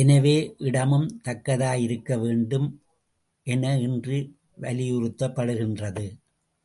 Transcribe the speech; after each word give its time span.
எனவே, 0.00 0.54
இடமும் 0.58 1.20
தக்கதாயிருக்க 1.24 2.18
வேண்டும் 2.20 2.68
என 3.46 3.78
இன்று 3.78 4.18
வலியுறுத்தப் 4.60 5.36
படுகின்றது. 5.36 6.06